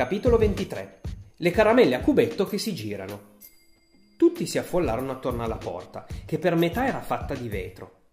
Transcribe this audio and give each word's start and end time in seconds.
Capitolo 0.00 0.38
23 0.38 1.00
Le 1.36 1.50
caramelle 1.50 1.94
a 1.94 2.00
cubetto 2.00 2.46
che 2.46 2.56
si 2.56 2.74
girano. 2.74 3.36
Tutti 4.16 4.46
si 4.46 4.56
affollarono 4.56 5.12
attorno 5.12 5.44
alla 5.44 5.58
porta, 5.58 6.06
che 6.24 6.38
per 6.38 6.56
metà 6.56 6.86
era 6.86 7.02
fatta 7.02 7.34
di 7.34 7.50
vetro. 7.50 8.04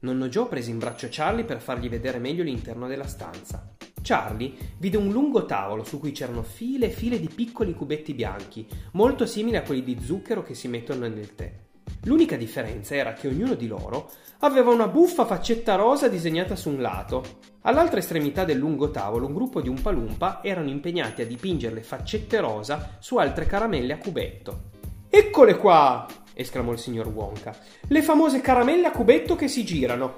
Nonno 0.00 0.28
Joe 0.28 0.48
prese 0.48 0.70
in 0.70 0.76
braccio 0.76 1.08
Charlie 1.10 1.46
per 1.46 1.62
fargli 1.62 1.88
vedere 1.88 2.18
meglio 2.18 2.42
l'interno 2.42 2.86
della 2.86 3.06
stanza. 3.06 3.74
Charlie 4.02 4.52
vide 4.76 4.98
un 4.98 5.10
lungo 5.10 5.46
tavolo 5.46 5.82
su 5.82 5.98
cui 5.98 6.12
c'erano 6.12 6.42
file 6.42 6.88
e 6.88 6.90
file 6.90 7.18
di 7.18 7.30
piccoli 7.34 7.72
cubetti 7.72 8.12
bianchi, 8.12 8.68
molto 8.92 9.24
simili 9.24 9.56
a 9.56 9.62
quelli 9.62 9.82
di 9.82 9.98
zucchero 9.98 10.42
che 10.42 10.52
si 10.52 10.68
mettono 10.68 11.08
nel 11.08 11.34
tè. 11.34 11.69
L'unica 12.04 12.36
differenza 12.36 12.94
era 12.94 13.12
che 13.12 13.28
ognuno 13.28 13.54
di 13.54 13.66
loro 13.66 14.10
aveva 14.38 14.70
una 14.70 14.88
buffa 14.88 15.26
faccetta 15.26 15.74
rosa 15.74 16.08
disegnata 16.08 16.56
su 16.56 16.70
un 16.70 16.80
lato. 16.80 17.38
All'altra 17.62 17.98
estremità 17.98 18.44
del 18.44 18.56
lungo 18.56 18.90
tavolo 18.90 19.26
un 19.26 19.34
gruppo 19.34 19.60
di 19.60 19.68
Umpalumpa 19.68 20.40
erano 20.42 20.70
impegnati 20.70 21.20
a 21.20 21.26
dipingere 21.26 21.74
le 21.74 21.82
faccette 21.82 22.40
rosa 22.40 22.96
su 23.00 23.18
altre 23.18 23.44
caramelle 23.44 23.92
a 23.92 23.98
cubetto. 23.98 24.70
Eccole 25.10 25.58
qua! 25.58 26.06
esclamò 26.32 26.72
il 26.72 26.78
signor 26.78 27.08
Wonka. 27.08 27.54
Le 27.88 28.02
famose 28.02 28.40
caramelle 28.40 28.86
a 28.86 28.92
cubetto 28.92 29.36
che 29.36 29.48
si 29.48 29.62
girano. 29.64 30.16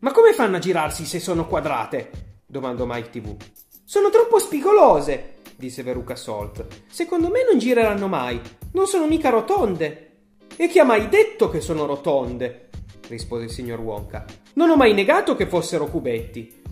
Ma 0.00 0.12
come 0.12 0.34
fanno 0.34 0.56
a 0.56 0.60
girarsi 0.60 1.06
se 1.06 1.20
sono 1.20 1.46
quadrate? 1.46 2.10
domandò 2.44 2.84
Mike 2.84 3.08
TV. 3.08 3.34
Sono 3.82 4.10
troppo 4.10 4.38
spigolose, 4.38 5.36
disse 5.56 5.82
Veruca 5.82 6.16
Salt. 6.16 6.66
Secondo 6.86 7.28
me 7.30 7.46
non 7.48 7.58
gireranno 7.58 8.08
mai. 8.08 8.38
Non 8.72 8.86
sono 8.86 9.06
mica 9.06 9.30
rotonde. 9.30 10.13
E 10.56 10.68
chi 10.68 10.78
ha 10.78 10.84
mai 10.84 11.08
detto 11.08 11.48
che 11.48 11.60
sono 11.60 11.86
rotonde? 11.86 12.68
rispose 13.08 13.44
il 13.44 13.50
signor 13.50 13.80
Wonka. 13.80 14.24
Non 14.54 14.70
ho 14.70 14.76
mai 14.76 14.94
negato 14.94 15.34
che 15.34 15.46
fossero 15.46 15.86
cubetti. 15.86 16.62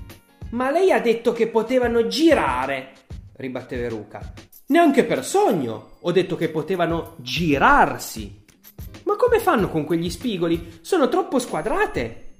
Ma 0.51 0.71
lei 0.71 0.93
ha 0.93 1.01
detto 1.01 1.33
che 1.33 1.49
potevano 1.49 2.07
girare, 2.07 2.93
ribatté 3.37 3.77
Veruca. 3.77 4.33
Neanche 4.67 5.05
per 5.05 5.25
sogno. 5.25 5.99
Ho 6.01 6.13
detto 6.13 6.37
che 6.37 6.49
potevano 6.49 7.17
girarsi. 7.19 8.45
Ma 9.05 9.17
come 9.17 9.39
fanno 9.39 9.69
con 9.69 9.85
quegli 9.85 10.11
spigoli? 10.11 10.79
Sono 10.81 11.09
troppo 11.09 11.39
squadrate. 11.39 12.37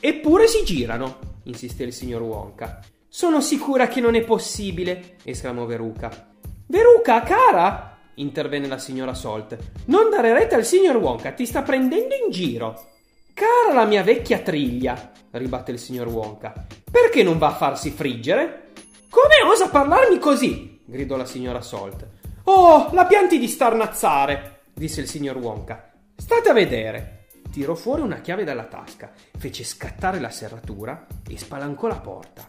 Eppure 0.00 0.46
si 0.46 0.64
girano 0.64 1.28
insisté 1.44 1.84
il 1.84 1.92
signor 1.92 2.22
Wonka. 2.22 2.80
Sono 3.08 3.40
sicura 3.40 3.88
che 3.88 4.00
non 4.00 4.14
è 4.14 4.24
possibile, 4.24 5.16
esclamò 5.24 5.64
Veruca. 5.64 6.34
Veruca, 6.66 7.22
cara! 7.22 7.97
Intervenne 8.20 8.66
la 8.66 8.78
signora 8.78 9.14
Salt. 9.14 9.56
Non 9.86 10.10
dare 10.10 10.32
retta 10.32 10.56
al 10.56 10.64
signor 10.64 10.96
Wonka, 10.96 11.32
ti 11.32 11.46
sta 11.46 11.62
prendendo 11.62 12.14
in 12.14 12.30
giro. 12.30 12.86
Cara 13.34 13.72
la 13.72 13.84
mia 13.84 14.02
vecchia 14.02 14.40
triglia, 14.40 15.12
ribatte 15.32 15.72
il 15.72 15.78
signor 15.78 16.08
Wonka. 16.08 16.66
Perché 16.90 17.22
non 17.22 17.38
va 17.38 17.48
a 17.48 17.54
farsi 17.54 17.90
friggere? 17.90 18.72
Come 19.08 19.50
osa 19.50 19.68
parlarmi 19.68 20.18
così? 20.18 20.80
gridò 20.84 21.16
la 21.16 21.26
signora 21.26 21.60
Salt. 21.60 22.06
Oh, 22.44 22.90
la 22.92 23.06
pianti 23.06 23.38
di 23.38 23.46
starnazzare, 23.46 24.62
disse 24.74 25.00
il 25.00 25.08
signor 25.08 25.36
Wonka. 25.36 25.92
State 26.16 26.48
a 26.48 26.52
vedere 26.52 27.18
tirò 27.50 27.74
fuori 27.74 28.02
una 28.02 28.20
chiave 28.20 28.44
dalla 28.44 28.66
tasca, 28.66 29.10
fece 29.36 29.64
scattare 29.64 30.20
la 30.20 30.30
serratura 30.30 31.06
e 31.28 31.38
spalancò 31.38 31.86
la 31.86 31.98
porta. 31.98 32.48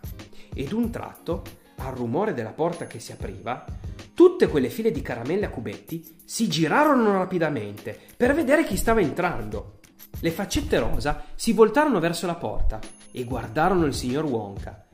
Ed 0.53 0.71
un 0.71 0.89
tratto, 0.91 1.43
al 1.79 1.93
rumore 1.93 2.33
della 2.33 2.51
porta 2.51 2.87
che 2.87 2.99
si 2.99 3.11
apriva, 3.11 3.65
tutte 4.13 4.47
quelle 4.47 4.69
file 4.69 4.91
di 4.91 5.01
caramelle 5.01 5.45
a 5.45 5.49
cubetti 5.49 6.17
si 6.25 6.47
girarono 6.47 7.13
rapidamente 7.13 7.97
per 8.15 8.33
vedere 8.33 8.65
chi 8.65 8.75
stava 8.75 9.01
entrando. 9.01 9.79
Le 10.21 10.31
faccette 10.31 10.79
rosa 10.79 11.23
si 11.35 11.53
voltarono 11.53 11.99
verso 11.99 12.25
la 12.25 12.35
porta 12.35 12.79
e 13.11 13.23
guardarono 13.23 13.85
il 13.85 13.93
signor 13.93 14.25
Wonka. 14.25 14.85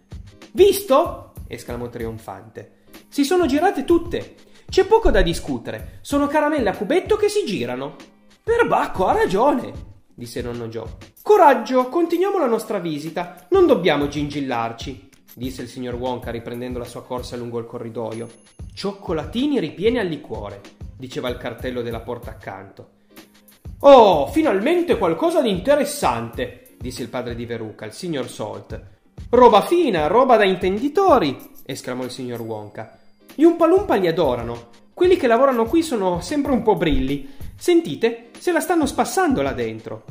Visto? 0.52 1.33
esclamò 1.47 1.89
trionfante. 1.89 2.83
Si 3.08 3.23
sono 3.23 3.45
girate 3.45 3.83
tutte. 3.83 4.36
C'è 4.69 4.86
poco 4.86 5.11
da 5.11 5.22
discutere. 5.22 6.00
Sono 6.02 6.28
caramelle 6.28 6.69
a 6.69 6.75
cubetto 6.75 7.16
che 7.16 7.29
si 7.29 7.45
girano. 7.45 7.95
Perbacco 8.44 9.07
ha 9.07 9.13
ragione, 9.13 9.74
disse 10.13 10.41
nonno 10.41 10.68
Joe. 10.68 10.97
Coraggio, 11.22 11.90
continuiamo 11.90 12.38
la 12.38 12.45
nostra 12.45 12.78
visita. 12.79 13.47
Non 13.50 13.66
dobbiamo 13.66 14.07
gingillarci, 14.07 15.09
disse 15.35 15.62
il 15.62 15.68
signor 15.68 15.96
Wonka 15.96 16.31
riprendendo 16.31 16.79
la 16.79 16.85
sua 16.85 17.03
corsa 17.03 17.35
lungo 17.35 17.59
il 17.59 17.66
corridoio. 17.66 18.29
Cioccolatini 18.73 19.59
ripieni 19.59 20.00
al 20.00 20.07
liquore, 20.07 20.62
diceva 20.97 21.29
il 21.29 21.38
cartello 21.38 21.81
della 21.81 22.00
porta 22.00 22.31
accanto. 22.31 22.90
Oh, 23.79 24.28
finalmente 24.28 24.97
qualcosa 24.97 25.41
di 25.41 25.50
interessante, 25.50 26.75
disse 26.79 27.03
il 27.03 27.09
padre 27.09 27.35
di 27.35 27.45
Veruca, 27.45 27.85
il 27.85 27.91
signor 27.91 28.29
Salt. 28.29 28.81
Roba 29.29 29.62
fina, 29.62 30.07
roba 30.07 30.38
da 30.38 30.45
intenditori, 30.45 31.38
esclamò 31.66 32.03
il 32.03 32.12
signor 32.12 32.41
Wonka. 32.41 32.97
Gli 33.35 33.44
Umpalumpa 33.44 33.95
li 33.95 34.07
adorano. 34.07 34.69
Quelli 34.94 35.18
che 35.18 35.28
lavorano 35.28 35.66
qui 35.66 35.84
sono 35.84 36.22
sempre 36.22 36.53
un 36.53 36.62
po' 36.62 36.78
brilli. 36.78 37.29
Sentite, 37.57 38.29
se 38.40 38.53
la 38.53 38.62
stanno 38.62 38.85
spassando 38.85 39.41
là 39.41 39.51
dentro. 39.51 40.06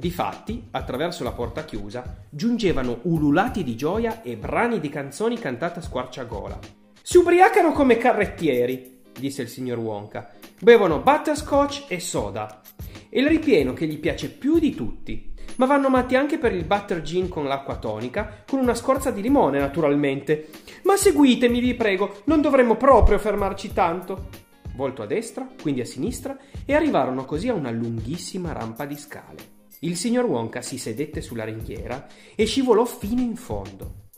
Difatti, 0.00 0.68
attraverso 0.70 1.24
la 1.24 1.32
porta 1.32 1.66
chiusa, 1.66 2.24
giungevano 2.30 3.00
ululati 3.02 3.62
di 3.62 3.76
gioia 3.76 4.22
e 4.22 4.38
brani 4.38 4.80
di 4.80 4.88
canzoni 4.88 5.38
cantate 5.38 5.80
a 5.80 5.82
squarciagola. 5.82 6.58
Si 7.02 7.18
ubriacano 7.18 7.72
come 7.72 7.98
carrettieri, 7.98 9.02
disse 9.12 9.42
il 9.42 9.48
signor 9.48 9.76
Wonka. 9.76 10.30
Bevono 10.58 11.00
butterscotch 11.00 11.84
e 11.88 12.00
soda. 12.00 12.62
Il 13.10 13.26
ripieno 13.26 13.74
che 13.74 13.86
gli 13.86 13.98
piace 13.98 14.30
più 14.30 14.58
di 14.58 14.74
tutti. 14.74 15.34
Ma 15.56 15.66
vanno 15.66 15.90
matti 15.90 16.16
anche 16.16 16.38
per 16.38 16.54
il 16.54 16.64
butter 16.64 17.02
gin 17.02 17.28
con 17.28 17.44
l'acqua 17.44 17.76
tonica, 17.76 18.44
con 18.48 18.58
una 18.58 18.74
scorza 18.74 19.10
di 19.10 19.20
limone, 19.20 19.58
naturalmente. 19.58 20.48
Ma 20.84 20.96
seguitemi, 20.96 21.60
vi 21.60 21.74
prego, 21.74 22.22
non 22.24 22.40
dovremmo 22.40 22.76
proprio 22.76 23.18
fermarci 23.18 23.74
tanto. 23.74 24.28
Volto 24.76 25.02
a 25.02 25.06
destra, 25.06 25.46
quindi 25.60 25.82
a 25.82 25.84
sinistra, 25.84 26.38
e 26.64 26.74
arrivarono 26.74 27.26
così 27.26 27.48
a 27.48 27.54
una 27.54 27.70
lunghissima 27.70 28.52
rampa 28.52 28.86
di 28.86 28.96
scale. 28.96 29.58
Il 29.82 29.96
signor 29.96 30.26
Wonka 30.26 30.60
si 30.60 30.76
sedette 30.76 31.22
sulla 31.22 31.44
ringhiera 31.44 32.06
e 32.34 32.44
scivolò 32.44 32.84
fino 32.84 33.22
in 33.22 33.34
fondo. 33.34 34.08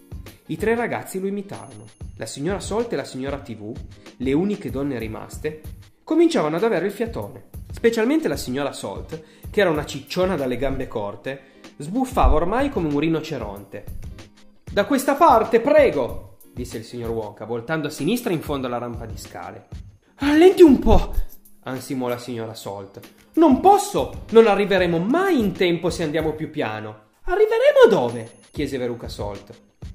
I 0.47 0.57
tre 0.57 0.75
ragazzi 0.75 1.21
lo 1.21 1.29
imitarono. 1.29 1.85
La 2.17 2.27
signora 2.27 2.59
Solt 2.59 2.93
e 2.93 2.97
la 2.97 3.05
signora 3.05 3.39
TV, 3.39 3.73
le 4.17 4.33
uniche 4.33 4.71
donne 4.71 4.99
rimaste, 4.99 5.61
cominciavano 6.03 6.57
ad 6.57 6.65
avere 6.65 6.87
il 6.87 6.93
fiatone. 6.93 7.51
Specialmente 7.71 8.27
la 8.27 8.37
signora 8.37 8.73
Salt, 8.73 9.23
che 9.51 9.61
era 9.61 9.71
una 9.71 9.87
cicciona 9.87 10.35
dalle 10.35 10.57
gambe 10.57 10.89
corte, 10.89 11.41
sbuffava 11.77 12.35
ormai 12.35 12.69
come 12.69 12.89
un 12.89 12.99
rinoceronte. 12.99 13.85
Da 14.65 14.85
questa 14.85 15.15
parte, 15.15 15.61
prego! 15.61 16.39
disse 16.53 16.79
il 16.79 16.85
signor 16.85 17.11
Wonka, 17.11 17.45
voltando 17.45 17.87
a 17.87 17.91
sinistra 17.91 18.33
in 18.33 18.43
fondo 18.43 18.67
alla 18.67 18.79
rampa 18.79 19.07
di 19.07 19.17
scale. 19.17 19.69
Rallenti 20.17 20.63
un 20.63 20.81
po', 20.81 21.15
ansimò 21.65 22.09
la 22.09 22.19
signora 22.19 22.55
Salt. 22.55 23.01
Non 23.35 23.61
posso! 23.61 24.25
Non 24.31 24.47
arriveremo 24.47 24.99
mai 24.99 25.39
in 25.39 25.53
tempo 25.53 25.91
se 25.91 26.03
andiamo 26.03 26.33
più 26.33 26.51
piano. 26.51 27.11
Arriveremo 27.25 27.87
dove? 27.89 28.41
chiese 28.51 28.79
Veruca 28.79 29.09
Salt. 29.09 29.53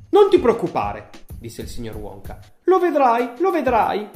Non 0.10 0.30
ti 0.30 0.40
preoccupare, 0.40 1.10
disse 1.40 1.62
il 1.62 1.68
signor 1.68 1.96
Wonka. 1.96 2.40
Lo 2.64 2.80
vedrai, 2.80 3.34
lo 3.40 3.52
vedrai. 3.52 4.10